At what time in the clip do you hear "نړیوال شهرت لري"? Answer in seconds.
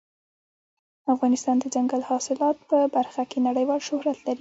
3.47-4.39